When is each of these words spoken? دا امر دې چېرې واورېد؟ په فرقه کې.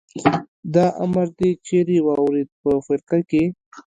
دا 0.73 0.85
امر 1.03 1.27
دې 1.39 1.49
چېرې 1.67 1.97
واورېد؟ 2.05 2.49
په 2.61 2.71
فرقه 2.85 3.19
کې. 3.29 3.43